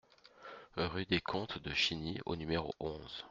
[0.77, 3.19] Rue des Comtes de Chiny au numéro onze